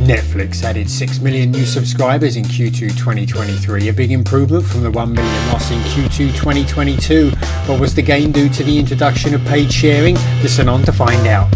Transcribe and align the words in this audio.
Netflix 0.00 0.64
added 0.64 0.88
6 0.88 1.20
million 1.20 1.50
new 1.50 1.66
subscribers 1.66 2.36
in 2.36 2.44
Q2 2.44 2.96
2023, 2.96 3.88
a 3.88 3.92
big 3.92 4.10
improvement 4.10 4.64
from 4.64 4.82
the 4.82 4.90
1 4.90 5.12
million 5.12 5.48
loss 5.48 5.70
in 5.70 5.78
Q2 5.80 6.34
2022. 6.34 7.30
What 7.66 7.78
was 7.78 7.94
the 7.94 8.00
gain 8.00 8.32
due 8.32 8.48
to 8.48 8.64
the 8.64 8.78
introduction 8.78 9.34
of 9.34 9.44
paid 9.44 9.70
sharing? 9.70 10.14
Listen 10.42 10.70
on 10.70 10.82
to 10.84 10.92
find 10.92 11.26
out. 11.26 11.50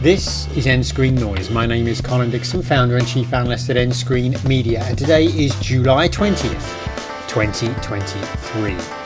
This 0.00 0.48
is 0.56 0.64
nScreenNoise. 0.64 1.52
My 1.52 1.66
name 1.66 1.86
is 1.88 2.00
Colin 2.00 2.30
Dixon, 2.30 2.62
founder 2.62 2.96
and 2.96 3.06
chief 3.06 3.34
analyst 3.34 3.68
at 3.68 3.76
nScreenMedia, 3.76 4.80
and 4.80 4.96
today 4.96 5.26
is 5.26 5.54
July 5.60 6.08
20th, 6.08 7.28
2023. 7.28 8.99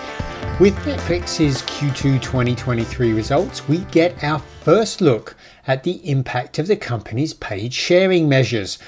With 0.61 0.77
Netflix's 0.85 1.63
Q2 1.63 2.23
2023 2.23 3.13
results, 3.13 3.67
we 3.67 3.79
get 3.91 4.23
our 4.23 4.39
first 4.39 5.01
look 5.01 5.37
at 5.67 5.83
the 5.83 6.09
impact 6.09 6.61
of 6.61 6.69
the 6.69 6.77
company's 6.77 7.35
paid 7.35 7.75
sharing 7.75 8.29
measures. 8.29 8.79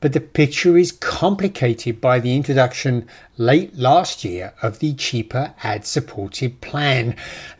But 0.00 0.14
the 0.14 0.20
picture 0.20 0.76
is 0.76 0.90
complicated 0.90 2.00
by 2.00 2.18
the 2.18 2.34
introduction 2.34 3.06
late 3.38 3.76
last 3.76 4.24
year 4.24 4.52
of 4.62 4.80
the 4.80 4.94
cheaper 4.94 5.54
ad 5.62 5.86
supported 5.86 6.60
plan. 6.60 7.14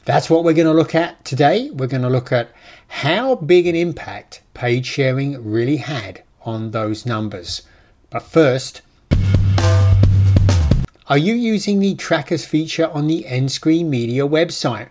That's 0.06 0.29
what 0.29 0.42
we're 0.42 0.55
going 0.55 0.67
to 0.67 0.75
look 0.75 0.97
at 0.97 1.25
today. 1.25 1.70
We're 1.70 1.87
going 1.87 2.03
to 2.03 2.09
look 2.09 2.33
at 2.33 2.51
how 2.89 3.37
big 3.37 3.69
an 3.69 3.77
impact 3.77 4.42
paid 4.55 4.87
sharing 4.87 5.41
really 5.48 5.77
had 5.77 6.25
on 6.45 6.73
those 6.73 7.06
numbers. 7.06 7.62
But 8.11 8.25
first, 8.25 8.83
are 11.12 11.19
you 11.19 11.34
using 11.34 11.79
the 11.79 11.95
trackers 11.95 12.47
feature 12.47 12.89
on 12.89 13.07
the 13.07 13.27
nScreenMedia 13.29 14.27
website? 14.27 14.89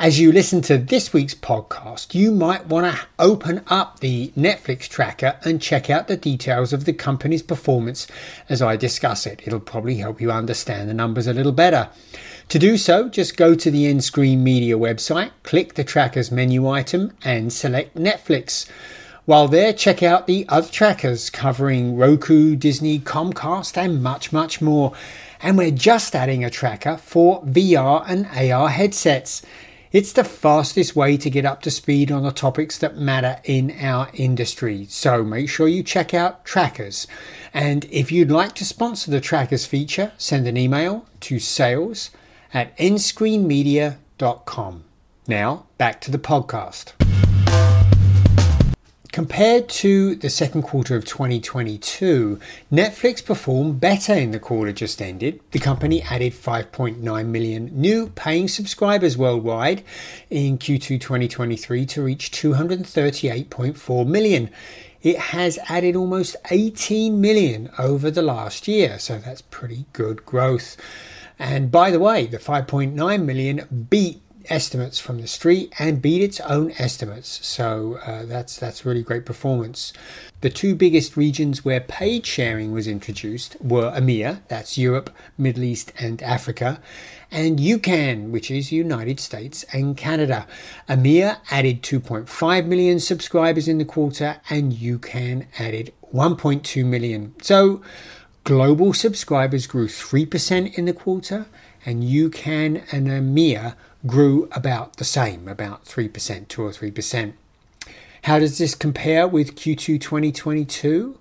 As 0.00 0.18
you 0.18 0.32
listen 0.32 0.62
to 0.62 0.76
this 0.76 1.12
week's 1.12 1.36
podcast, 1.36 2.12
you 2.12 2.32
might 2.32 2.66
want 2.66 2.92
to 2.92 3.06
open 3.20 3.62
up 3.68 4.00
the 4.00 4.32
Netflix 4.36 4.88
tracker 4.88 5.38
and 5.44 5.62
check 5.62 5.88
out 5.88 6.08
the 6.08 6.16
details 6.16 6.72
of 6.72 6.86
the 6.86 6.92
company's 6.92 7.44
performance 7.44 8.08
as 8.48 8.60
I 8.60 8.74
discuss 8.74 9.26
it. 9.26 9.42
It'll 9.46 9.60
probably 9.60 9.98
help 9.98 10.20
you 10.20 10.32
understand 10.32 10.88
the 10.88 10.94
numbers 10.94 11.28
a 11.28 11.32
little 11.32 11.52
better. 11.52 11.88
To 12.48 12.58
do 12.58 12.76
so, 12.76 13.08
just 13.08 13.36
go 13.36 13.54
to 13.54 13.70
the 13.70 13.84
nScreenMedia 13.84 14.74
website, 14.74 15.30
click 15.44 15.74
the 15.74 15.84
trackers 15.84 16.32
menu 16.32 16.66
item, 16.66 17.16
and 17.22 17.52
select 17.52 17.94
Netflix. 17.94 18.68
While 19.30 19.46
there, 19.46 19.72
check 19.72 20.02
out 20.02 20.26
the 20.26 20.44
other 20.48 20.68
trackers 20.68 21.30
covering 21.30 21.96
Roku, 21.96 22.56
Disney, 22.56 22.98
Comcast, 22.98 23.76
and 23.76 24.02
much, 24.02 24.32
much 24.32 24.60
more 24.60 24.92
and 25.40 25.56
we're 25.56 25.70
just 25.70 26.16
adding 26.16 26.44
a 26.44 26.50
tracker 26.50 26.96
for 26.96 27.40
VR 27.44 28.04
and 28.08 28.26
AR 28.26 28.70
headsets. 28.70 29.42
It's 29.92 30.12
the 30.12 30.24
fastest 30.24 30.96
way 30.96 31.16
to 31.18 31.30
get 31.30 31.44
up 31.44 31.62
to 31.62 31.70
speed 31.70 32.10
on 32.10 32.24
the 32.24 32.32
topics 32.32 32.76
that 32.78 32.96
matter 32.96 33.40
in 33.44 33.70
our 33.80 34.10
industry. 34.14 34.86
So 34.88 35.22
make 35.22 35.48
sure 35.48 35.68
you 35.68 35.84
check 35.84 36.12
out 36.12 36.44
Trackers. 36.44 37.06
And 37.54 37.84
if 37.84 38.10
you'd 38.10 38.32
like 38.32 38.56
to 38.56 38.64
sponsor 38.64 39.12
the 39.12 39.20
Trackers 39.20 39.64
feature, 39.64 40.10
send 40.18 40.48
an 40.48 40.56
email 40.56 41.06
to 41.20 41.38
sales 41.38 42.10
at 42.52 42.76
nscreenmedia.com. 42.78 44.84
Now, 45.28 45.66
back 45.78 46.00
to 46.00 46.10
the 46.10 46.18
podcast. 46.18 46.94
Compared 49.12 49.68
to 49.68 50.14
the 50.14 50.30
second 50.30 50.62
quarter 50.62 50.94
of 50.94 51.04
2022, 51.04 52.38
Netflix 52.70 53.24
performed 53.24 53.80
better 53.80 54.14
in 54.14 54.30
the 54.30 54.38
quarter 54.38 54.70
just 54.70 55.02
ended. 55.02 55.40
The 55.50 55.58
company 55.58 56.00
added 56.02 56.32
5.9 56.32 57.26
million 57.26 57.70
new 57.72 58.10
paying 58.10 58.46
subscribers 58.46 59.18
worldwide 59.18 59.82
in 60.30 60.58
Q2 60.58 61.00
2023 61.00 61.86
to 61.86 62.02
reach 62.02 62.30
238.4 62.30 64.06
million. 64.06 64.48
It 65.02 65.18
has 65.18 65.58
added 65.68 65.96
almost 65.96 66.36
18 66.48 67.20
million 67.20 67.70
over 67.78 68.12
the 68.12 68.22
last 68.22 68.68
year, 68.68 69.00
so 69.00 69.18
that's 69.18 69.42
pretty 69.42 69.86
good 69.92 70.24
growth. 70.24 70.76
And 71.36 71.72
by 71.72 71.90
the 71.90 71.98
way, 71.98 72.26
the 72.26 72.38
5.9 72.38 73.24
million 73.24 73.86
beat 73.90 74.22
estimates 74.48 74.98
from 74.98 75.20
the 75.20 75.26
street 75.26 75.72
and 75.78 76.02
beat 76.02 76.22
its 76.22 76.40
own 76.40 76.72
estimates. 76.78 77.44
So 77.46 77.98
uh, 78.06 78.24
that's 78.24 78.56
that's 78.56 78.84
really 78.84 79.02
great 79.02 79.26
performance. 79.26 79.92
The 80.40 80.50
two 80.50 80.74
biggest 80.74 81.16
regions 81.16 81.64
where 81.64 81.80
paid 81.80 82.24
sharing 82.24 82.72
was 82.72 82.88
introduced 82.88 83.56
were 83.60 83.92
EMEA, 83.92 84.40
that's 84.48 84.78
Europe, 84.78 85.10
Middle 85.36 85.64
East, 85.64 85.92
and 85.98 86.22
Africa, 86.22 86.80
and 87.30 87.58
UCAN, 87.58 88.30
which 88.30 88.50
is 88.50 88.72
United 88.72 89.20
States 89.20 89.64
and 89.72 89.96
Canada. 89.96 90.46
EMEA 90.88 91.38
added 91.50 91.82
2.5 91.82 92.66
million 92.66 93.00
subscribers 93.00 93.68
in 93.68 93.78
the 93.78 93.84
quarter, 93.84 94.40
and 94.48 94.72
UCAN 94.72 95.46
added 95.58 95.92
1.2 96.12 96.84
million. 96.86 97.34
So 97.42 97.82
global 98.44 98.94
subscribers 98.94 99.66
grew 99.66 99.88
3% 99.88 100.74
in 100.78 100.86
the 100.86 100.92
quarter, 100.92 101.46
and 101.84 102.02
UCAN 102.02 102.82
and 102.92 103.08
EMEA 103.08 103.74
grew 104.06 104.48
about 104.52 104.96
the 104.96 105.04
same, 105.04 105.48
about 105.48 105.84
3%, 105.84 106.48
2 106.48 106.62
or 106.62 106.70
3%. 106.70 107.32
How 108.24 108.38
does 108.38 108.58
this 108.58 108.74
compare 108.74 109.26
with 109.26 109.56
Q2 109.56 110.00
2022? 110.00 111.18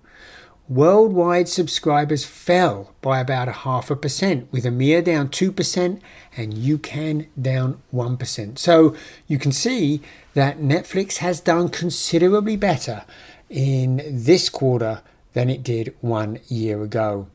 Worldwide 0.68 1.50
subscribers 1.50 2.26
fell 2.26 2.94
by 3.02 3.20
about 3.20 3.48
a 3.48 3.54
half 3.54 3.90
a 3.90 3.96
percent, 3.96 4.48
with 4.52 4.66
EMEA 4.66 5.04
down 5.04 5.30
2% 5.30 6.00
and 6.38 6.54
UCAN 6.54 7.26
down 7.42 7.82
1%. 7.92 8.60
So 8.60 8.96
you 9.28 9.40
can 9.40 9.52
see 9.52 10.02
that 10.36 10.60
Netflix 10.60 11.18
has 11.18 11.40
done 11.40 11.70
considerably 11.70 12.56
better 12.56 13.04
in 13.50 14.04
this 14.08 14.48
quarter 14.48 15.02
than 15.34 15.50
it 15.50 15.64
did 15.64 15.96
one 16.02 16.40
year 16.48 16.84
ago. 16.84 17.28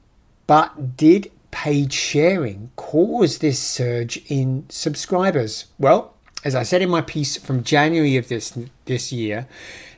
But 0.47 0.97
did 0.97 1.33
paid 1.55 1.93
sharing 1.93 2.73
caused 2.75 3.41
this 3.41 3.61
surge 3.61 4.21
in 4.29 4.67
subscribers? 4.69 5.67
Well, 5.79 6.13
as 6.45 6.57
I 6.57 6.65
said 6.65 6.83
in 6.83 6.91
my 6.91 7.01
piece 7.01 7.37
from 7.37 7.63
January 7.63 8.17
of 8.17 8.27
this 8.27 8.59
this 8.87 9.13
year, 9.13 9.47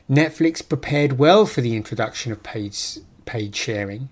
Netflix 0.07 0.61
prepared 0.61 1.13
well 1.17 1.47
for 1.47 1.61
the 1.61 1.75
introduction 1.75 2.31
of 2.31 2.43
paid 2.43 2.77
paid 3.25 3.55
sharing. 3.55 4.09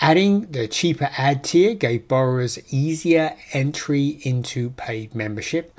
Adding 0.00 0.50
the 0.52 0.66
cheaper 0.66 1.10
ad 1.18 1.44
tier 1.44 1.74
gave 1.74 2.08
borrowers 2.08 2.58
easier 2.72 3.36
entry 3.52 4.18
into 4.22 4.70
paid 4.70 5.14
membership 5.14 5.78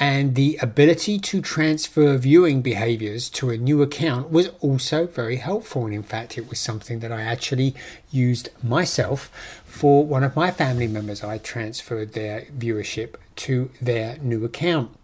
and 0.00 0.34
the 0.34 0.58
ability 0.62 1.18
to 1.18 1.42
transfer 1.42 2.16
viewing 2.16 2.62
behaviors 2.62 3.28
to 3.28 3.50
a 3.50 3.58
new 3.58 3.82
account 3.82 4.30
was 4.30 4.48
also 4.60 5.06
very 5.06 5.36
helpful. 5.36 5.84
And 5.84 5.94
in 5.94 6.02
fact, 6.02 6.38
it 6.38 6.48
was 6.48 6.58
something 6.58 7.00
that 7.00 7.12
I 7.12 7.20
actually 7.20 7.74
used 8.10 8.48
myself 8.64 9.30
for 9.62 10.06
one 10.06 10.24
of 10.24 10.34
my 10.34 10.50
family 10.50 10.86
members. 10.86 11.22
I 11.22 11.36
transferred 11.36 12.14
their 12.14 12.46
viewership 12.46 13.16
to 13.36 13.70
their 13.80 14.16
new 14.22 14.42
account. 14.42 14.96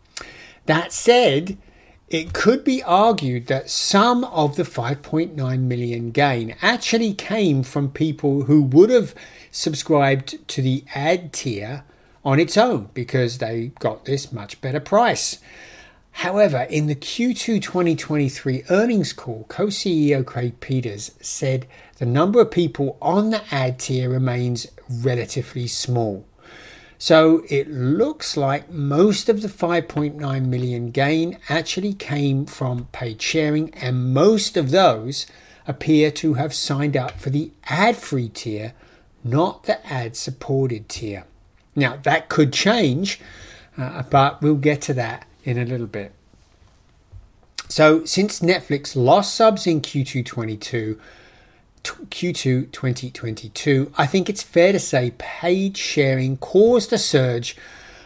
That 0.65 0.95
said, 0.95 1.59
it 2.09 2.33
could 2.33 2.65
be 2.65 2.83
argued 2.83 3.49
that 3.49 3.69
some 3.69 4.25
of 4.25 4.57
the 4.57 4.63
5.9 4.63 5.61
million 5.61 6.11
gain 6.11 6.57
actually 6.63 7.13
came 7.13 7.63
from 7.63 7.91
people 7.91 8.45
who 8.45 8.63
would 8.63 8.89
have 8.89 9.15
subscribed 9.51 10.49
to 10.49 10.63
the 10.63 10.85
ad 10.95 11.35
tier 11.35 11.85
on 12.27 12.41
its 12.41 12.57
own 12.57 12.91
because 12.93 13.39
they 13.39 13.69
got 13.79 14.05
this 14.05 14.33
much 14.33 14.61
better 14.61 14.81
price. 14.81 15.39
However, 16.11 16.67
in 16.69 16.89
the 16.89 16.97
Q2 16.97 17.63
2023 17.63 18.65
earnings 18.69 19.13
call, 19.13 19.45
co 19.49 19.67
CEO 19.67 20.25
Greg 20.25 20.59
Peters 20.61 21.13
said 21.21 21.69
the 21.99 22.07
number 22.07 22.41
of 22.41 22.51
people 22.51 22.99
on 23.01 23.31
the 23.31 23.43
ad 23.55 23.79
tier 23.79 24.11
remains 24.11 24.67
relatively 24.91 25.69
small. 25.69 26.27
So 26.99 27.45
it 27.49 27.71
looks 27.71 28.37
like 28.37 28.71
most 28.71 29.29
of 29.29 29.43
the 29.43 29.49
5.9 29.49 30.47
million 30.47 30.91
gain 30.91 31.39
actually 31.49 31.93
came 31.93 32.47
from 32.47 32.87
paid 32.91 33.23
sharing, 33.23 33.73
and 33.75 34.13
most 34.13 34.57
of 34.57 34.71
those 34.73 35.27
appear 35.69 36.11
to 36.13 36.35
have 36.35 36.55
signed 36.55 36.97
up 36.97 37.21
for 37.21 37.31
the 37.31 37.53
ad 37.67 37.97
free 37.97 38.31
tier, 38.31 38.73
not 39.23 39.65
the 39.65 39.87
ad 39.87 40.17
supported 40.17 40.89
tier. 40.89 41.25
Now, 41.77 41.99
that 42.03 42.29
could 42.29 42.53
change, 42.53 43.21
uh, 43.77 44.03
but 44.11 44.41
we'll 44.41 44.57
get 44.57 44.81
to 44.83 44.95
that 44.95 45.27
in 45.45 45.59
a 45.59 45.65
little 45.65 45.87
bit. 45.87 46.13
So, 47.69 48.05
since 48.05 48.41
Netflix 48.41 48.97
lost 48.97 49.35
subs 49.35 49.67
in 49.67 49.83
Q2 49.83 50.25
22, 50.25 50.99
Q2 51.83 52.73
2022, 52.73 53.93
I 53.99 54.07
think 54.07 54.31
it's 54.31 54.43
fair 54.43 54.73
to 54.73 54.81
say 54.81 55.13
paid 55.19 55.77
sharing 55.77 56.39
caused 56.39 56.93
a 56.93 56.99
surge 56.99 57.57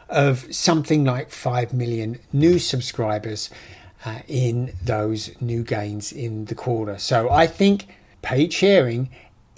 of 0.08 0.52
something 0.54 1.04
like 1.04 1.30
5 1.30 1.72
million 1.72 2.18
new 2.32 2.58
subscribers 2.58 3.48
uh, 4.04 4.20
in 4.26 4.72
those 4.82 5.30
new 5.40 5.62
gains 5.62 6.12
in 6.12 6.46
the 6.46 6.54
quarter. 6.54 6.98
So 6.98 7.30
I 7.30 7.46
think 7.46 7.86
paid 8.22 8.52
sharing, 8.52 9.10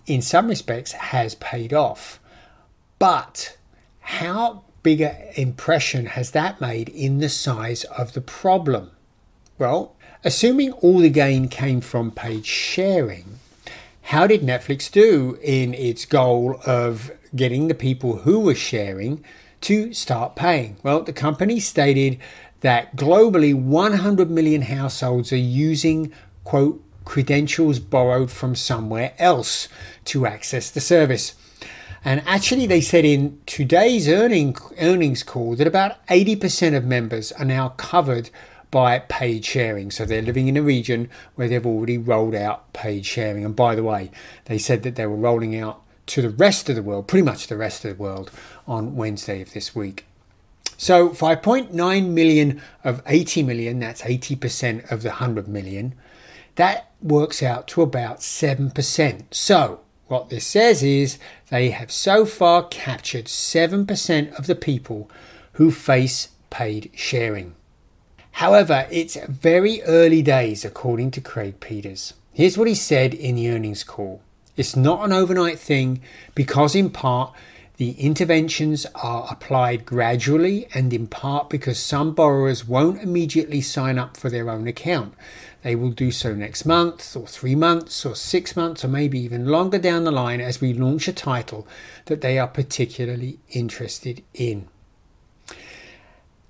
in 0.06 0.20
some 0.20 0.48
respects, 0.48 0.92
has 0.92 1.34
paid 1.36 1.72
off. 1.72 2.20
But 2.98 3.56
how 4.02 4.64
bigger 4.82 5.16
impression 5.36 6.06
has 6.06 6.32
that 6.32 6.60
made 6.60 6.88
in 6.90 7.18
the 7.18 7.28
size 7.28 7.84
of 7.84 8.12
the 8.12 8.20
problem? 8.20 8.90
Well, 9.58 9.94
assuming 10.24 10.72
all 10.72 10.98
the 10.98 11.10
gain 11.10 11.48
came 11.48 11.80
from 11.80 12.10
paid 12.10 12.44
sharing, 12.44 13.38
how 14.02 14.26
did 14.26 14.42
Netflix 14.42 14.90
do 14.90 15.38
in 15.42 15.72
its 15.74 16.04
goal 16.04 16.60
of 16.66 17.12
getting 17.34 17.68
the 17.68 17.74
people 17.74 18.18
who 18.18 18.40
were 18.40 18.54
sharing 18.54 19.24
to 19.62 19.94
start 19.94 20.36
paying? 20.36 20.76
Well, 20.82 21.02
the 21.02 21.12
company 21.12 21.60
stated 21.60 22.18
that 22.60 22.96
globally 22.96 23.54
100 23.54 24.30
million 24.30 24.62
households 24.62 25.32
are 25.32 25.36
using, 25.36 26.12
quote, 26.44 26.82
credentials 27.04 27.78
borrowed 27.78 28.30
from 28.30 28.54
somewhere 28.54 29.14
else 29.18 29.68
to 30.06 30.26
access 30.26 30.70
the 30.70 30.80
service. 30.80 31.34
And 32.04 32.22
actually, 32.26 32.66
they 32.66 32.80
said 32.80 33.04
in 33.04 33.40
today's 33.46 34.08
earning, 34.08 34.56
earnings 34.80 35.22
call 35.22 35.54
that 35.56 35.66
about 35.66 36.04
80% 36.08 36.76
of 36.76 36.84
members 36.84 37.30
are 37.32 37.44
now 37.44 37.70
covered 37.70 38.30
by 38.72 38.98
paid 38.98 39.44
sharing. 39.44 39.90
So 39.90 40.04
they're 40.04 40.22
living 40.22 40.48
in 40.48 40.56
a 40.56 40.62
region 40.62 41.08
where 41.36 41.46
they've 41.46 41.64
already 41.64 41.98
rolled 41.98 42.34
out 42.34 42.72
paid 42.72 43.06
sharing. 43.06 43.44
And 43.44 43.54
by 43.54 43.76
the 43.76 43.84
way, 43.84 44.10
they 44.46 44.58
said 44.58 44.82
that 44.82 44.96
they 44.96 45.06
were 45.06 45.14
rolling 45.14 45.56
out 45.56 45.82
to 46.06 46.22
the 46.22 46.30
rest 46.30 46.68
of 46.68 46.74
the 46.74 46.82
world, 46.82 47.06
pretty 47.06 47.24
much 47.24 47.46
the 47.46 47.56
rest 47.56 47.84
of 47.84 47.96
the 47.96 48.02
world, 48.02 48.30
on 48.66 48.96
Wednesday 48.96 49.40
of 49.40 49.52
this 49.52 49.76
week. 49.76 50.06
So 50.76 51.10
5.9 51.10 52.08
million 52.08 52.60
of 52.82 53.02
80 53.06 53.44
million, 53.44 53.78
that's 53.78 54.02
80% 54.02 54.90
of 54.90 55.02
the 55.02 55.10
100 55.10 55.46
million, 55.46 55.94
that 56.56 56.90
works 57.00 57.42
out 57.42 57.68
to 57.68 57.82
about 57.82 58.18
7%. 58.18 59.22
So 59.30 59.81
what 60.12 60.28
this 60.28 60.46
says 60.46 60.82
is 60.82 61.18
they 61.48 61.70
have 61.70 61.90
so 61.90 62.26
far 62.26 62.64
captured 62.64 63.24
7% 63.24 64.38
of 64.38 64.46
the 64.46 64.54
people 64.54 65.10
who 65.54 65.70
face 65.70 66.28
paid 66.50 66.90
sharing. 66.94 67.54
However, 68.32 68.86
it's 68.90 69.16
very 69.16 69.82
early 69.84 70.20
days, 70.20 70.66
according 70.66 71.12
to 71.12 71.20
Greg 71.20 71.60
Peters. 71.60 72.12
Here's 72.30 72.58
what 72.58 72.68
he 72.68 72.74
said 72.74 73.14
in 73.14 73.36
the 73.36 73.48
earnings 73.48 73.84
call 73.84 74.20
It's 74.54 74.76
not 74.76 75.02
an 75.02 75.14
overnight 75.14 75.58
thing 75.58 76.02
because, 76.34 76.74
in 76.74 76.90
part, 76.90 77.34
the 77.76 77.92
interventions 77.92 78.86
are 78.94 79.26
applied 79.30 79.86
gradually 79.86 80.66
and 80.74 80.92
in 80.92 81.06
part 81.06 81.48
because 81.48 81.78
some 81.78 82.14
borrowers 82.14 82.66
won't 82.66 83.02
immediately 83.02 83.60
sign 83.60 83.98
up 83.98 84.16
for 84.16 84.28
their 84.28 84.50
own 84.50 84.68
account. 84.68 85.14
They 85.62 85.74
will 85.74 85.90
do 85.90 86.10
so 86.10 86.34
next 86.34 86.66
month, 86.66 87.16
or 87.16 87.26
three 87.26 87.54
months, 87.54 88.04
or 88.04 88.16
six 88.16 88.56
months, 88.56 88.84
or 88.84 88.88
maybe 88.88 89.20
even 89.20 89.46
longer 89.46 89.78
down 89.78 90.04
the 90.04 90.10
line 90.10 90.40
as 90.40 90.60
we 90.60 90.72
launch 90.72 91.06
a 91.06 91.12
title 91.12 91.66
that 92.06 92.20
they 92.20 92.38
are 92.38 92.48
particularly 92.48 93.38
interested 93.50 94.24
in. 94.34 94.68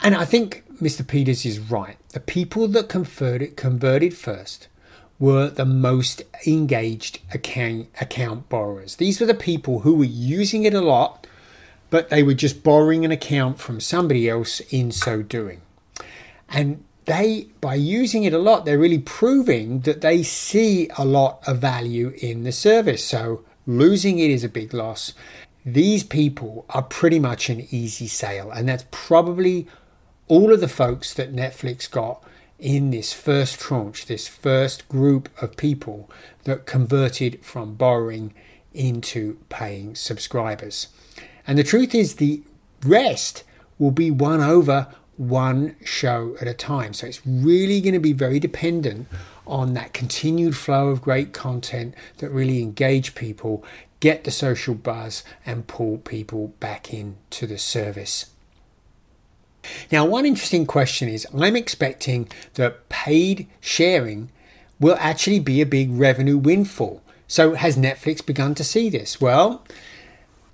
And 0.00 0.14
I 0.16 0.24
think 0.24 0.64
Mr. 0.80 1.06
Peters 1.06 1.44
is 1.44 1.60
right. 1.60 1.96
The 2.08 2.20
people 2.20 2.66
that 2.68 2.88
converted, 2.88 3.56
converted 3.56 4.16
first 4.16 4.68
were 5.18 5.48
the 5.48 5.64
most 5.64 6.22
engaged 6.46 7.20
account, 7.32 7.88
account 8.00 8.48
borrowers. 8.48 8.96
These 8.96 9.20
were 9.20 9.26
the 9.26 9.34
people 9.34 9.80
who 9.80 9.94
were 9.94 10.04
using 10.04 10.64
it 10.64 10.74
a 10.74 10.80
lot, 10.80 11.26
but 11.90 12.08
they 12.08 12.22
were 12.22 12.34
just 12.34 12.62
borrowing 12.62 13.04
an 13.04 13.12
account 13.12 13.60
from 13.60 13.80
somebody 13.80 14.28
else 14.28 14.60
in 14.70 14.90
so 14.90 15.22
doing. 15.22 15.60
And 16.48 16.84
they, 17.04 17.48
by 17.60 17.74
using 17.74 18.24
it 18.24 18.32
a 18.32 18.38
lot, 18.38 18.64
they're 18.64 18.78
really 18.78 18.98
proving 18.98 19.80
that 19.80 20.00
they 20.00 20.22
see 20.22 20.88
a 20.96 21.04
lot 21.04 21.40
of 21.46 21.58
value 21.58 22.14
in 22.18 22.44
the 22.44 22.52
service. 22.52 23.04
So 23.04 23.44
losing 23.66 24.18
it 24.18 24.30
is 24.30 24.44
a 24.44 24.48
big 24.48 24.72
loss. 24.72 25.14
These 25.64 26.04
people 26.04 26.64
are 26.70 26.82
pretty 26.82 27.18
much 27.18 27.48
an 27.48 27.66
easy 27.70 28.08
sale, 28.08 28.50
and 28.50 28.68
that's 28.68 28.84
probably 28.90 29.68
all 30.28 30.52
of 30.52 30.60
the 30.60 30.68
folks 30.68 31.14
that 31.14 31.34
Netflix 31.34 31.90
got 31.90 32.22
in 32.62 32.90
this 32.90 33.12
first 33.12 33.58
tranche, 33.58 34.06
this 34.06 34.28
first 34.28 34.88
group 34.88 35.28
of 35.42 35.56
people 35.56 36.08
that 36.44 36.64
converted 36.64 37.44
from 37.44 37.74
borrowing 37.74 38.32
into 38.72 39.36
paying 39.48 39.96
subscribers. 39.96 40.86
And 41.44 41.58
the 41.58 41.64
truth 41.64 41.92
is, 41.92 42.14
the 42.14 42.42
rest 42.84 43.42
will 43.78 43.90
be 43.90 44.12
won 44.12 44.40
over 44.40 44.86
one 45.16 45.74
show 45.84 46.36
at 46.40 46.46
a 46.46 46.54
time. 46.54 46.94
So 46.94 47.08
it's 47.08 47.26
really 47.26 47.80
going 47.80 47.94
to 47.94 48.00
be 48.00 48.12
very 48.12 48.38
dependent 48.38 49.08
on 49.44 49.74
that 49.74 49.92
continued 49.92 50.56
flow 50.56 50.88
of 50.88 51.02
great 51.02 51.32
content 51.32 51.96
that 52.18 52.30
really 52.30 52.62
engage 52.62 53.16
people, 53.16 53.64
get 53.98 54.22
the 54.22 54.30
social 54.30 54.74
buzz, 54.74 55.24
and 55.44 55.66
pull 55.66 55.98
people 55.98 56.54
back 56.60 56.94
into 56.94 57.46
the 57.48 57.58
service. 57.58 58.31
Now, 59.90 60.04
one 60.04 60.26
interesting 60.26 60.66
question 60.66 61.08
is 61.08 61.26
I'm 61.34 61.56
expecting 61.56 62.28
that 62.54 62.88
paid 62.88 63.48
sharing 63.60 64.30
will 64.80 64.96
actually 64.98 65.40
be 65.40 65.60
a 65.60 65.66
big 65.66 65.90
revenue 65.92 66.38
windfall. 66.38 67.02
So, 67.26 67.54
has 67.54 67.76
Netflix 67.76 68.24
begun 68.24 68.54
to 68.56 68.64
see 68.64 68.90
this? 68.90 69.20
Well, 69.20 69.64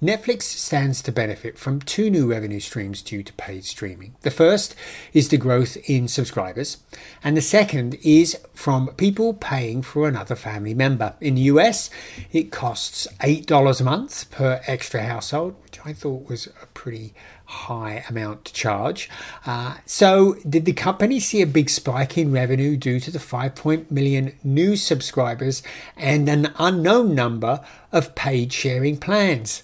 Netflix 0.01 0.43
stands 0.43 1.03
to 1.03 1.11
benefit 1.11 1.59
from 1.59 1.81
two 1.81 2.09
new 2.09 2.31
revenue 2.31 2.61
streams 2.61 3.03
due 3.03 3.25
to 3.25 3.33
paid 3.33 3.65
streaming. 3.65 4.15
The 4.21 4.31
first 4.31 4.77
is 5.13 5.29
the 5.29 5.39
growth 5.39 5.77
in 5.91 6.07
subscribers, 6.07 6.77
and 7.25 7.37
the 7.37 7.41
second 7.41 7.97
is 8.05 8.39
from 8.55 8.91
people 8.91 9.35
paying 9.35 9.83
for 9.83 10.07
another 10.07 10.37
family 10.37 10.73
member. 10.73 11.15
In 11.21 11.35
the 11.35 11.41
US, 11.43 11.91
it 12.31 12.53
costs 12.53 13.09
$8 13.21 13.81
a 13.81 13.85
month 13.85 14.31
per 14.31 14.61
extra 14.69 15.03
household, 15.03 15.57
which 15.65 15.81
I 15.85 15.93
thought 15.93 16.29
was 16.29 16.47
a 16.63 16.67
pretty 16.67 17.13
high 17.49 18.05
amount 18.11 18.45
to 18.45 18.53
charge. 18.53 19.09
Uh, 19.47 19.79
so, 19.87 20.37
did 20.47 20.67
the 20.67 20.73
company 20.75 21.19
see 21.19 21.41
a 21.41 21.47
big 21.47 21.71
spike 21.71 22.19
in 22.19 22.31
revenue 22.31 22.77
due 22.77 23.01
to 23.01 23.11
the 23.11 23.19
5 23.19 23.91
million 23.91 24.35
new 24.45 24.77
subscribers 24.77 25.63
and 25.97 26.29
an 26.29 26.53
unknown 26.59 27.15
number 27.15 27.65
of 27.91 28.15
paid 28.15 28.53
sharing 28.53 28.99
plans? 28.99 29.63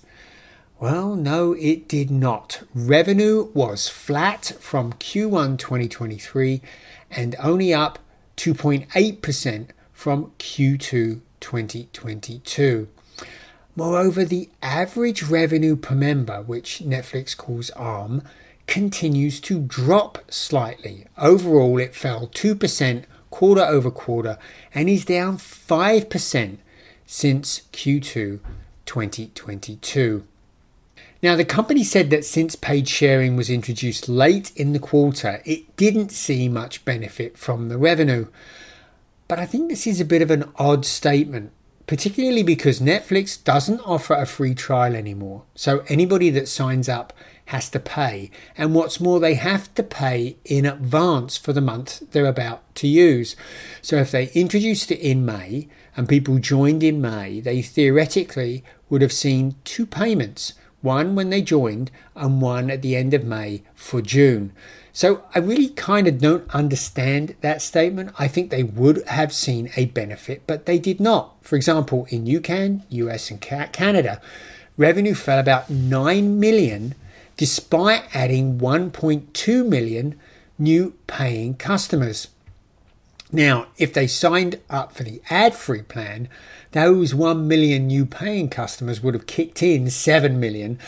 Well, 0.81 1.15
no, 1.15 1.53
it 1.53 1.87
did 1.87 2.11
not. 2.11 2.63
Revenue 2.75 3.51
was 3.53 3.89
flat 3.89 4.53
from 4.61 4.95
Q1 4.95 5.59
2023 5.59 6.63
and 7.11 7.37
only 7.39 7.75
up 7.75 7.99
2.8% 8.39 9.69
from 9.93 10.33
Q2 10.39 11.21
2022. 11.41 12.89
Moreover, 13.77 14.25
the 14.25 14.51
average 14.63 15.23
revenue 15.25 15.77
per 15.77 15.95
member, 15.95 16.43
which 16.43 16.83
Netflix 16.85 17.37
calls 17.37 17.71
ARM, 17.71 18.23
continues 18.67 19.41
to 19.41 19.61
drop 19.61 20.19
slightly. 20.31 21.07
Overall, 21.19 21.79
it 21.79 21.95
fell 21.95 22.29
2% 22.29 23.05
quarter 23.31 23.63
over 23.63 23.91
quarter 23.91 24.39
and 24.73 24.89
is 24.89 25.05
down 25.05 25.39
5% 25.39 26.59
since 27.05 27.63
Q2 27.73 28.41
2022. 28.87 30.25
Now, 31.23 31.37
the 31.37 31.45
company 31.45 31.83
said 31.83 32.11
that 32.11 32.25
since 32.25 32.55
paid 32.55 32.87
sharing 32.87 33.35
was 33.35 33.49
introduced 33.49 34.09
late 34.09 34.53
in 34.55 34.73
the 34.73 34.79
quarter, 34.79 35.41
it 35.45 35.75
didn't 35.77 36.13
see 36.13 36.49
much 36.49 36.85
benefit 36.85 37.39
from 37.39 37.71
the 37.71 37.79
revenue. 37.79 38.29
But 39.27 39.39
I 39.39 39.47
think 39.47 39.69
this 39.69 39.87
is 39.87 40.01
a 40.01 40.05
bit 40.05 40.21
of 40.21 40.31
an 40.31 40.53
odd 40.57 40.85
statement, 40.85 41.51
particularly 41.87 42.43
because 42.43 42.81
Netflix 42.81 43.43
doesn't 43.43 43.81
offer 43.81 44.15
a 44.15 44.27
free 44.27 44.55
trial 44.55 44.95
anymore. 44.95 45.43
So 45.55 45.85
anybody 45.89 46.31
that 46.31 46.49
signs 46.49 46.89
up 46.89 47.13
has 47.47 47.69
to 47.71 47.81
pay. 47.81 48.31
And 48.57 48.75
what's 48.75 49.01
more, 49.01 49.21
they 49.21 49.35
have 49.35 49.75
to 49.75 49.83
pay 49.83 50.37
in 50.45 50.65
advance 50.65 51.37
for 51.37 51.53
the 51.53 51.61
month 51.61 52.03
they're 52.13 52.27
about 52.27 52.75
to 52.77 52.89
use. 52.89 53.37
So 53.83 53.97
if 53.97 54.11
they 54.11 54.31
introduced 54.31 54.91
it 54.91 55.01
in 55.01 55.27
May 55.27 55.69
and 55.97 56.09
people 56.09 56.39
joined 56.39 56.83
in 56.83 57.01
May, 57.01 57.41
they 57.41 57.61
theoretically 57.61 58.65
would 58.89 59.03
have 59.03 59.13
seen 59.13 59.57
two 59.65 59.85
payments 59.85 60.55
one 60.85 61.15
when 61.15 61.31
they 61.31 61.43
joined 61.43 61.91
and 62.15 62.41
one 62.41 62.71
at 62.71 62.83
the 62.83 62.95
end 62.95 63.15
of 63.15 63.25
May 63.25 63.63
for 63.75 64.01
June. 64.03 64.53
So 64.93 65.25
I 65.35 65.41
really 65.41 65.71
kind 65.71 66.07
of 66.07 66.19
don't 66.19 66.49
understand 66.55 67.35
that 67.41 67.63
statement. 67.63 68.13
I 68.17 68.29
think 68.29 68.51
they 68.51 68.63
would 68.63 69.03
have 69.09 69.33
seen 69.33 69.71
a 69.75 69.87
benefit, 69.87 70.43
but 70.47 70.67
they 70.67 70.79
did 70.79 71.01
not. 71.01 71.35
For 71.41 71.57
example, 71.57 72.07
in 72.11 72.27
UCAN, 72.27 72.83
US 72.91 73.31
and 73.31 73.41
Canada, 73.41 74.21
revenue 74.77 75.15
fell 75.15 75.41
about 75.41 75.69
9 75.69 76.39
million 76.39 76.95
despite 77.37 78.05
adding 78.15 78.61
1.2 78.61 79.67
million 79.67 80.21
new 80.59 80.95
paying 81.09 81.55
customers. 81.55 82.29
Now, 83.33 83.67
if 83.79 83.93
they 83.93 84.07
signed 84.07 84.61
up 84.71 84.93
for 84.93 85.03
the 85.03 85.21
ad 85.31 85.55
free 85.55 85.83
plan, 85.83 86.29
those 86.73 87.15
1 87.15 87.49
million 87.49 87.87
new 87.87 88.07
paying 88.07 88.49
customers 88.49 89.03
would 89.03 89.15
have 89.15 89.27
kicked 89.27 89.63
in 89.63 89.91
7 89.91 90.39
million. 90.39 90.79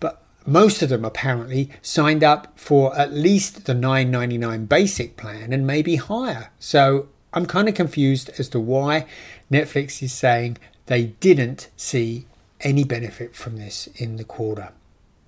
But 0.00 0.22
most 0.46 0.82
of 0.82 0.88
them 0.88 1.04
apparently 1.04 1.70
signed 1.82 2.24
up 2.24 2.58
for 2.58 2.96
at 2.98 3.12
least 3.12 3.66
the 3.66 3.74
9.99 3.74 4.68
basic 4.68 5.16
plan 5.16 5.52
and 5.52 5.66
maybe 5.66 5.96
higher. 5.96 6.50
So 6.58 7.08
I'm 7.32 7.46
kind 7.46 7.68
of 7.68 7.74
confused 7.74 8.30
as 8.38 8.48
to 8.50 8.60
why 8.60 9.06
Netflix 9.50 10.02
is 10.02 10.12
saying 10.12 10.58
they 10.86 11.04
didn't 11.20 11.68
see 11.76 12.26
any 12.60 12.84
benefit 12.84 13.34
from 13.34 13.56
this 13.56 13.88
in 13.96 14.16
the 14.16 14.24
quarter. 14.24 14.72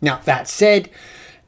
Now, 0.01 0.21
that 0.25 0.49
said, 0.49 0.91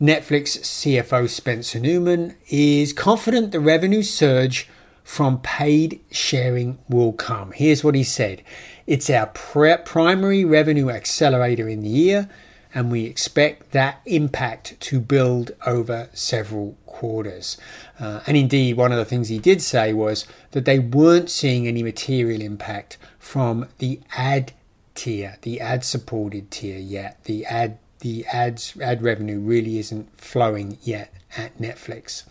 Netflix 0.01 0.59
CFO 0.59 1.29
Spencer 1.29 1.79
Neumann 1.79 2.37
is 2.49 2.93
confident 2.93 3.53
the 3.53 3.61
revenue 3.61 4.03
surge 4.03 4.69
from 5.11 5.41
paid 5.41 6.01
sharing 6.13 6.79
will 6.89 7.13
come. 7.13 7.51
Here's 7.51 7.83
what 7.83 7.97
he 7.97 8.05
said 8.05 8.43
It's 8.87 9.11
our 9.11 9.27
primary 9.27 10.45
revenue 10.45 10.89
accelerator 10.89 11.69
in 11.69 11.83
the 11.83 11.89
year, 11.89 12.31
and 12.73 12.93
we 12.93 13.07
expect 13.07 13.73
that 13.73 14.03
impact 14.07 14.79
to 14.79 15.01
build 15.01 15.51
over 15.67 16.11
several 16.13 16.79
quarters. 16.87 17.57
Uh, 17.99 18.21
and 18.29 18.37
indeed, 18.37 18.77
one 18.77 18.93
of 18.93 18.99
the 18.99 19.05
things 19.05 19.29
he 19.29 19.41
did 19.41 19.61
say 19.61 19.93
was 19.93 20.29
that 20.53 20.65
they 20.65 20.79
weren't 20.79 21.29
seeing 21.29 21.67
any 21.67 21.83
material 21.83 22.41
impact 22.41 22.97
from 23.19 23.67
the 23.79 23.99
ad 24.17 24.53
tier, 24.95 25.39
the 25.43 25.61
ad 25.61 25.85
supported 25.85 26.53
tier 26.53 26.79
yet. 26.79 27.25
The 27.25 27.45
ad 27.47 27.79
the 27.99 28.25
ads 28.27 28.79
ad 28.81 29.03
revenue 29.03 29.41
really 29.41 29.81
isn't 29.81 30.17
flowing 30.17 30.79
yet 30.83 31.13
at 31.37 31.59
Netflix. 31.59 32.23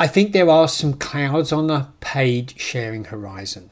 I 0.00 0.06
think 0.06 0.32
there 0.32 0.48
are 0.48 0.66
some 0.66 0.94
clouds 0.94 1.52
on 1.52 1.66
the 1.66 1.88
paid 2.00 2.54
sharing 2.58 3.04
horizon. 3.04 3.68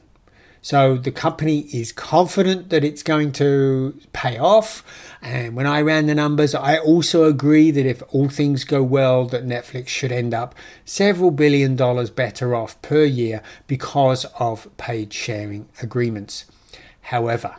So 0.61 0.95
the 0.95 1.11
company 1.11 1.61
is 1.73 1.91
confident 1.91 2.69
that 2.69 2.83
it's 2.83 3.01
going 3.01 3.31
to 3.31 3.99
pay 4.13 4.37
off. 4.37 4.83
And 5.23 5.55
when 5.55 5.65
I 5.65 5.81
ran 5.81 6.05
the 6.05 6.13
numbers, 6.13 6.53
I 6.53 6.77
also 6.77 7.23
agree 7.23 7.71
that 7.71 7.87
if 7.87 8.03
all 8.09 8.29
things 8.29 8.63
go 8.63 8.83
well, 8.83 9.25
that 9.25 9.47
Netflix 9.47 9.87
should 9.87 10.11
end 10.11 10.35
up 10.35 10.53
several 10.85 11.31
billion 11.31 11.75
dollars 11.75 12.11
better 12.11 12.53
off 12.53 12.79
per 12.83 13.05
year 13.05 13.41
because 13.65 14.25
of 14.39 14.67
paid 14.77 15.11
sharing 15.11 15.67
agreements. 15.81 16.45
However, 17.01 17.55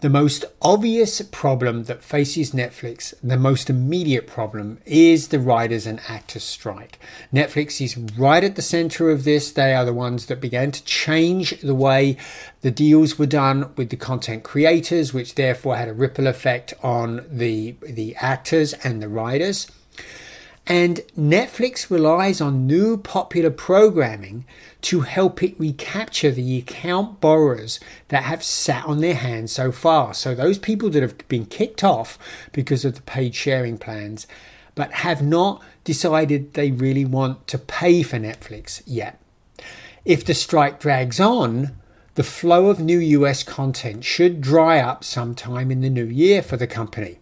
the 0.00 0.10
most 0.10 0.44
obvious 0.60 1.22
problem 1.22 1.84
that 1.84 2.02
faces 2.02 2.50
Netflix, 2.50 3.14
the 3.22 3.38
most 3.38 3.70
immediate 3.70 4.26
problem, 4.26 4.78
is 4.84 5.28
the 5.28 5.40
writers 5.40 5.86
and 5.86 6.00
actors 6.06 6.44
strike. 6.44 6.98
Netflix 7.32 7.82
is 7.82 7.96
right 7.96 8.44
at 8.44 8.56
the 8.56 8.62
center 8.62 9.10
of 9.10 9.24
this. 9.24 9.50
They 9.50 9.74
are 9.74 9.86
the 9.86 9.94
ones 9.94 10.26
that 10.26 10.40
began 10.40 10.70
to 10.72 10.84
change 10.84 11.60
the 11.60 11.74
way 11.74 12.18
the 12.60 12.70
deals 12.70 13.18
were 13.18 13.26
done 13.26 13.72
with 13.76 13.88
the 13.88 13.96
content 13.96 14.42
creators, 14.42 15.14
which 15.14 15.34
therefore 15.34 15.76
had 15.76 15.88
a 15.88 15.94
ripple 15.94 16.26
effect 16.26 16.74
on 16.82 17.24
the, 17.30 17.76
the 17.80 18.14
actors 18.16 18.74
and 18.84 19.02
the 19.02 19.08
writers. 19.08 19.66
And 20.66 20.96
Netflix 21.16 21.90
relies 21.90 22.40
on 22.40 22.66
new 22.66 22.96
popular 22.96 23.50
programming 23.50 24.44
to 24.82 25.02
help 25.02 25.40
it 25.42 25.58
recapture 25.60 26.32
the 26.32 26.58
account 26.58 27.20
borrowers 27.20 27.78
that 28.08 28.24
have 28.24 28.42
sat 28.42 28.84
on 28.84 28.98
their 28.98 29.14
hands 29.14 29.52
so 29.52 29.70
far. 29.70 30.12
So, 30.12 30.34
those 30.34 30.58
people 30.58 30.90
that 30.90 31.02
have 31.02 31.16
been 31.28 31.46
kicked 31.46 31.84
off 31.84 32.18
because 32.52 32.84
of 32.84 32.96
the 32.96 33.02
paid 33.02 33.34
sharing 33.36 33.78
plans, 33.78 34.26
but 34.74 34.92
have 34.92 35.22
not 35.22 35.62
decided 35.84 36.54
they 36.54 36.72
really 36.72 37.04
want 37.04 37.46
to 37.46 37.58
pay 37.58 38.02
for 38.02 38.16
Netflix 38.16 38.82
yet. 38.86 39.20
If 40.04 40.24
the 40.24 40.34
strike 40.34 40.80
drags 40.80 41.20
on, 41.20 41.76
the 42.16 42.24
flow 42.24 42.70
of 42.70 42.80
new 42.80 42.98
US 42.98 43.44
content 43.44 44.02
should 44.02 44.40
dry 44.40 44.80
up 44.80 45.04
sometime 45.04 45.70
in 45.70 45.80
the 45.80 45.90
new 45.90 46.06
year 46.06 46.42
for 46.42 46.56
the 46.56 46.66
company. 46.66 47.18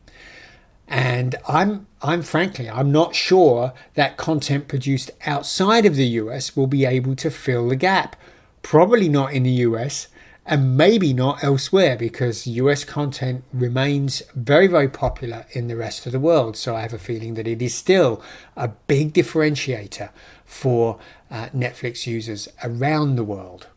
And 0.88 1.36
I'm 1.48 1.86
I'm 2.04 2.20
frankly 2.20 2.68
I'm 2.68 2.92
not 2.92 3.14
sure 3.14 3.72
that 3.94 4.18
content 4.18 4.68
produced 4.68 5.10
outside 5.24 5.86
of 5.86 5.96
the 5.96 6.06
US 6.22 6.54
will 6.54 6.66
be 6.66 6.84
able 6.84 7.16
to 7.16 7.30
fill 7.30 7.68
the 7.68 7.76
gap. 7.76 8.14
Probably 8.60 9.08
not 9.08 9.32
in 9.32 9.42
the 9.42 9.62
US 9.68 10.08
and 10.44 10.76
maybe 10.76 11.14
not 11.14 11.42
elsewhere 11.42 11.96
because 11.96 12.46
US 12.46 12.84
content 12.84 13.42
remains 13.54 14.22
very 14.34 14.66
very 14.66 14.88
popular 14.88 15.46
in 15.52 15.68
the 15.68 15.76
rest 15.76 16.04
of 16.04 16.12
the 16.12 16.20
world. 16.20 16.58
So 16.58 16.76
I 16.76 16.82
have 16.82 16.92
a 16.92 16.98
feeling 16.98 17.34
that 17.34 17.48
it 17.48 17.62
is 17.62 17.74
still 17.74 18.22
a 18.54 18.68
big 18.68 19.14
differentiator 19.14 20.10
for 20.44 20.98
uh, 21.30 21.48
Netflix 21.56 22.06
users 22.06 22.48
around 22.62 23.16
the 23.16 23.24
world. 23.24 23.68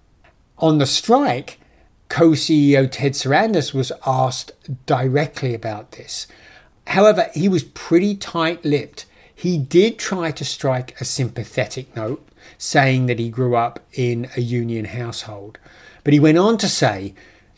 On 0.57 0.79
the 0.79 0.85
strike, 0.85 1.61
co-CEO 2.09 2.91
Ted 2.91 3.13
Sarandos 3.13 3.73
was 3.73 3.93
asked 4.05 4.51
directly 4.85 5.53
about 5.53 5.93
this. 5.93 6.27
However, 6.87 7.29
he 7.33 7.49
was 7.49 7.63
pretty 7.63 8.15
tight 8.15 8.63
lipped. 8.63 9.05
He 9.35 9.57
did 9.57 9.99
try 9.99 10.31
to 10.31 10.45
strike 10.45 10.99
a 11.01 11.05
sympathetic 11.05 11.93
note, 11.95 12.25
saying 12.57 13.07
that 13.07 13.19
he 13.19 13.29
grew 13.29 13.55
up 13.55 13.81
in 13.93 14.29
a 14.37 14.41
union 14.41 14.85
household. 14.85 15.57
But 16.05 16.13
he 16.13 16.19
went 16.19 16.37
on 16.37 16.57
to 16.59 16.69
say 16.69 17.13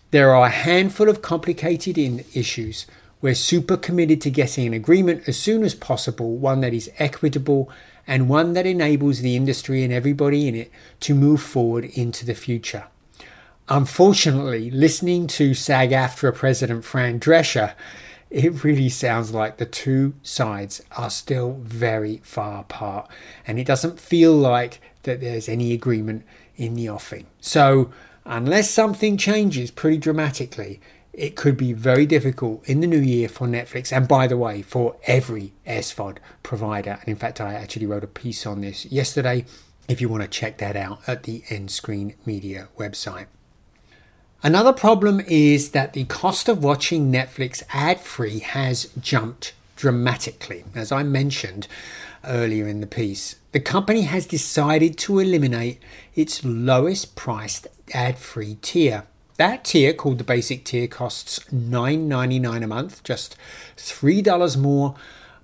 there 0.10 0.34
are 0.34 0.48
a 0.48 0.50
handful 0.50 1.08
of 1.08 1.22
complicated 1.22 2.26
issues. 2.34 2.88
We're 3.22 3.36
super 3.36 3.78
committed 3.78 4.20
to 4.22 4.32
getting 4.32 4.66
an 4.66 4.74
agreement 4.74 5.28
as 5.28 5.38
soon 5.38 5.64
as 5.64 5.76
possible, 5.76 6.36
one 6.38 6.62
that 6.62 6.74
is 6.74 6.92
equitable 6.98 7.70
and 8.08 8.30
one 8.30 8.54
that 8.54 8.66
enables 8.66 9.20
the 9.22 9.36
industry 9.36 9.84
and 9.84 9.94
everybody 9.94 10.48
in 10.48 10.56
it 10.56 10.72
to 11.02 11.14
move 11.14 11.42
forward 11.42 11.86
into 11.86 12.26
the 12.26 12.34
future. 12.34 12.86
Unfortunately, 13.68 14.72
listening 14.72 15.28
to 15.28 15.54
SAG 15.54 15.92
AFTRA 15.92 16.34
President 16.34 16.84
Fran 16.84 17.20
Drescher, 17.20 17.74
it 18.30 18.64
really 18.64 18.90
sounds 18.90 19.34
like 19.34 19.58
the 19.58 19.66
two 19.66 20.14
sides 20.22 20.82
are 20.96 21.10
still 21.10 21.54
very 21.62 22.18
far 22.24 22.62
apart 22.62 23.10
and 23.48 23.58
it 23.58 23.66
doesn't 23.66 24.00
feel 24.00 24.34
like 24.34 24.80
that 25.04 25.20
there's 25.20 25.50
any 25.50 25.74
agreement 25.74 26.24
in 26.56 26.76
the 26.76 26.90
offing. 26.90 27.26
So, 27.40 27.92
unless 28.26 28.70
something 28.70 29.18
changes 29.18 29.72
pretty 29.72 29.98
dramatically, 29.98 30.80
it 31.14 31.36
could 31.36 31.58
be 31.58 31.74
very 31.74 32.06
difficult 32.06 32.68
in 32.68 32.82
the 32.82 32.88
new 32.88 33.00
year 33.00 33.28
for 33.28 33.48
Netflix 33.48 33.92
and 33.96 34.08
by 34.08 34.28
the 34.28 34.38
way 34.38 34.62
for 34.62 34.98
every 35.06 35.54
SVOD 35.66 36.18
provider. 36.44 36.98
And 37.00 37.10
in 37.10 37.16
fact, 37.16 37.42
I 37.42 37.54
actually 37.54 37.88
wrote 37.88 38.04
a 38.04 38.08
piece 38.08 38.46
on 38.46 38.62
this 38.62 38.86
yesterday 38.86 39.46
if 39.88 40.00
you 40.00 40.08
want 40.08 40.22
to 40.22 40.30
check 40.30 40.60
that 40.60 40.76
out 40.76 41.00
at 41.08 41.24
the 41.24 41.44
End 41.50 41.72
Screen 41.72 42.14
Media 42.26 42.68
website. 42.78 43.26
Another 44.42 44.72
problem 44.72 45.20
is 45.28 45.72
that 45.72 45.92
the 45.92 46.06
cost 46.06 46.48
of 46.48 46.64
watching 46.64 47.12
Netflix 47.12 47.62
ad 47.74 48.00
free 48.00 48.40
has 48.40 48.86
jumped 49.02 49.52
dramatically. 49.76 50.64
As 50.74 50.94
I 50.94 51.04
mentioned 51.04 51.68
earlier 52.24 52.66
in 52.66 52.80
the 52.80 52.88
piece, 52.88 53.36
the 53.52 53.60
company 53.60 54.04
has 54.04 54.26
decided 54.26 54.98
to 55.00 55.20
eliminate 55.20 55.82
its 56.16 56.46
lowest 56.46 57.18
priced 57.18 57.68
ad 57.94 58.18
free 58.18 58.58
tier. 58.62 59.04
That 59.36 59.66
tier, 59.66 59.94
called 59.94 60.20
the 60.20 60.24
basic 60.24 60.64
tier, 60.64 60.88
costs 60.88 61.40
$9.99 61.54 62.64
a 62.64 62.68
month, 62.68 63.04
just 63.04 63.36
$3 63.76 64.58
more 64.58 64.96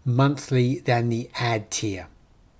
monthly 0.05 0.79
than 0.79 1.09
the 1.09 1.29
ad 1.35 1.69
tier. 1.69 2.07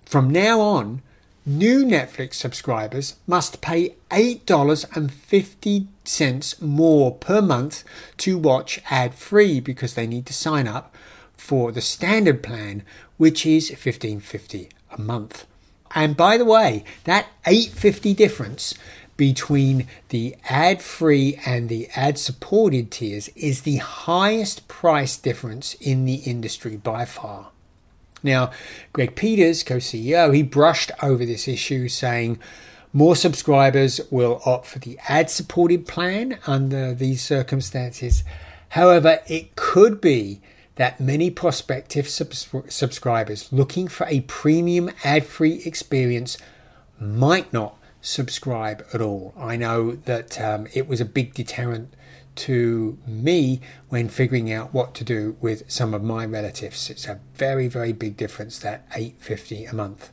From 0.06 0.30
now 0.30 0.60
on, 0.60 1.02
New 1.48 1.86
Netflix 1.86 2.34
subscribers 2.34 3.18
must 3.28 3.62
pay 3.62 3.94
$8.50 4.10 6.62
more 6.62 7.14
per 7.14 7.40
month 7.40 7.84
to 8.18 8.36
watch 8.36 8.82
ad 8.90 9.14
free 9.14 9.60
because 9.60 9.94
they 9.94 10.08
need 10.08 10.26
to 10.26 10.34
sign 10.34 10.68
up 10.68 10.96
for 11.38 11.72
the 11.72 11.82
standard 11.82 12.42
plan, 12.42 12.82
which 13.18 13.46
is 13.46 13.70
$15.50 13.70 14.72
a 14.90 15.00
month. 15.00 15.46
And 15.94 16.18
by 16.18 16.38
the 16.38 16.46
way, 16.46 16.84
that 17.04 17.28
$8.50 17.46 18.16
difference 18.16 18.74
between 19.16 19.86
the 20.10 20.36
ad 20.50 20.82
free 20.82 21.40
and 21.46 21.70
the 21.70 21.90
ad 21.96 22.18
supported 22.18 22.90
tiers 22.90 23.30
is 23.36 23.62
the 23.62 23.78
highest 23.78 24.68
price 24.68 25.16
difference 25.16 25.76
in 25.76 26.06
the 26.06 26.16
industry 26.16 26.76
by 26.76 27.06
far. 27.06 27.52
Now, 28.26 28.52
Greg 28.92 29.16
Peters, 29.16 29.64
co 29.64 29.78
CEO, 29.78 30.34
he 30.34 30.44
brushed 30.44 30.92
over 31.02 31.26
this 31.26 31.48
issue 31.48 31.88
saying 31.88 32.40
more 32.92 33.16
subscribers 33.16 34.02
will 34.10 34.42
opt 34.46 34.66
for 34.66 34.80
the 34.80 34.98
ad 35.08 35.30
supported 35.30 35.88
plan 35.88 36.40
under 36.48 36.94
these 36.94 37.22
circumstances. 37.22 38.24
However, 38.70 39.20
it 39.28 39.56
could 39.56 40.02
be 40.02 40.42
that 40.76 41.00
many 41.00 41.30
prospective 41.30 42.10
subs- 42.10 42.50
subscribers 42.68 43.54
looking 43.54 43.88
for 43.88 44.08
a 44.08 44.22
premium 44.22 44.90
ad 45.04 45.26
free 45.26 45.62
experience 45.64 46.38
might 47.00 47.54
not 47.54 47.78
subscribe 48.02 48.86
at 48.94 49.02
all. 49.02 49.34
I 49.38 49.56
know 49.56 49.92
that 49.92 50.42
um, 50.42 50.68
it 50.74 50.88
was 50.88 51.00
a 51.00 51.06
big 51.06 51.34
deterrent 51.34 51.94
to 52.36 52.98
me 53.08 53.62
when 53.90 54.10
figuring 54.10 54.52
out 54.52 54.74
what 54.74 54.94
to 54.96 55.04
do 55.04 55.38
with 55.42 55.70
some 55.70 55.94
of 55.94 56.04
my 56.04 56.26
relatives. 56.26 56.90
It's 56.90 57.08
a 57.08 57.20
very, 57.34 57.68
very 57.68 57.94
big 57.94 58.18
difference 58.18 58.60
that 58.60 58.86
850 58.94 59.66
a 59.66 59.74
month. 59.74 60.12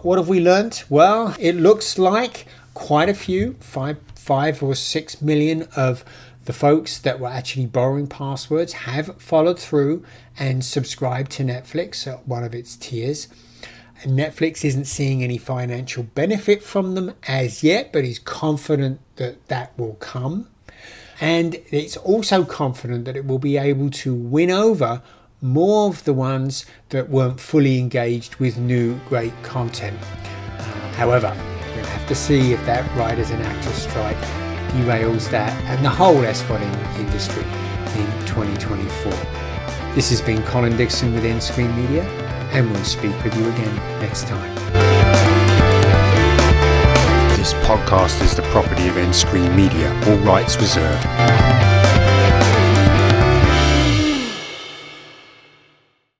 What 0.00 0.18
have 0.18 0.28
we 0.28 0.40
learnt? 0.40 0.84
Well, 0.88 1.34
it 1.38 1.56
looks 1.56 1.98
like 1.98 2.46
quite 2.74 3.08
a 3.08 3.14
few, 3.14 3.54
five, 3.54 3.98
five 4.14 4.62
or 4.62 4.74
six 4.74 5.20
million 5.22 5.66
of 5.76 6.04
the 6.44 6.52
folks 6.52 6.98
that 6.98 7.18
were 7.18 7.28
actually 7.28 7.66
borrowing 7.66 8.06
passwords 8.06 8.72
have 8.72 9.20
followed 9.20 9.58
through 9.58 10.04
and 10.38 10.64
subscribed 10.64 11.32
to 11.32 11.42
Netflix 11.42 12.06
at 12.06 12.26
one 12.28 12.44
of 12.44 12.54
its 12.54 12.76
tiers. 12.76 13.28
And 14.02 14.16
Netflix 14.16 14.64
isn't 14.64 14.84
seeing 14.84 15.24
any 15.24 15.38
financial 15.38 16.04
benefit 16.04 16.62
from 16.62 16.94
them 16.94 17.14
as 17.26 17.64
yet, 17.64 17.92
but 17.92 18.04
is 18.04 18.18
confident 18.18 19.00
that 19.16 19.48
that 19.48 19.76
will 19.78 19.94
come 19.94 20.48
and 21.20 21.54
it's 21.70 21.96
also 21.96 22.44
confident 22.44 23.04
that 23.04 23.16
it 23.16 23.26
will 23.26 23.38
be 23.38 23.56
able 23.56 23.90
to 23.90 24.14
win 24.14 24.50
over 24.50 25.02
more 25.40 25.88
of 25.88 26.04
the 26.04 26.12
ones 26.12 26.66
that 26.90 27.08
weren't 27.08 27.40
fully 27.40 27.78
engaged 27.78 28.36
with 28.36 28.58
new 28.58 28.98
great 29.08 29.32
content. 29.42 29.98
However, 30.96 31.34
we'll 31.74 31.84
have 31.84 32.06
to 32.08 32.14
see 32.14 32.52
if 32.52 32.64
that 32.66 32.84
writers 32.96 33.30
and 33.30 33.42
actors 33.42 33.74
strike 33.74 34.16
derails 34.72 35.30
that 35.30 35.52
and 35.64 35.84
the 35.84 35.90
whole 35.90 36.16
SVOD 36.16 36.60
industry 36.98 37.42
in 37.42 38.26
2024. 38.26 39.12
This 39.94 40.10
has 40.10 40.20
been 40.20 40.42
Colin 40.42 40.76
Dixon 40.76 41.14
with 41.14 41.24
nScreenMedia, 41.24 42.04
and 42.52 42.70
we'll 42.70 42.84
speak 42.84 43.12
with 43.24 43.34
you 43.36 43.48
again 43.48 43.76
next 44.00 44.26
time. 44.26 44.65
This 47.46 47.54
podcast 47.64 48.24
is 48.24 48.34
the 48.34 48.42
property 48.50 48.88
of 48.88 48.96
nScreenMedia, 48.96 50.08
all 50.08 50.16
rights 50.26 50.56
reserved. 50.56 51.45